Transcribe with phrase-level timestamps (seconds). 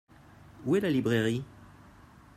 [0.65, 1.43] Où est la librairie?